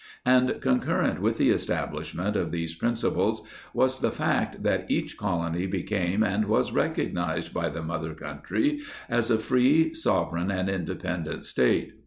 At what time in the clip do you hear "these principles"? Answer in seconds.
2.49-3.43